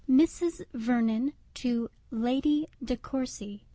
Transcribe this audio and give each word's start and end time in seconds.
III 0.09 0.15
_Mrs. 0.17 0.61
Vernon 0.73 1.33
to 1.53 1.91
Lady 2.09 2.65
De 2.83 2.97
Courcy. 2.97 3.65